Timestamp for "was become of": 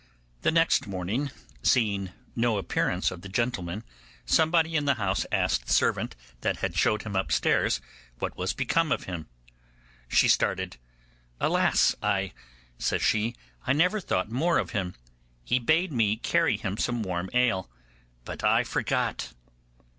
8.35-9.03